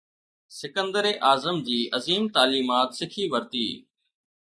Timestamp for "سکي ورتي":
3.01-3.67